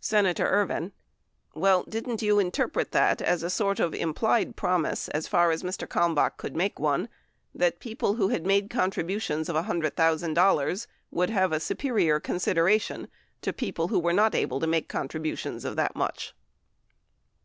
[0.00, 0.90] Senator Ervin.
[1.54, 5.88] Well, didn't you interpret that as a sort of implied promise, as far as Mr.
[5.88, 7.08] Kalmbach could make one,
[7.54, 13.06] that people who had made contributions of $100,000 would have a superior consideration
[13.42, 16.34] to people who were not able to make contributions of that much % 14 13
[16.34, 16.38] Hearings 5503.